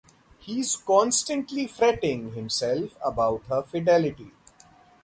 [0.39, 4.31] He is constantly fretting himself about her fidelity.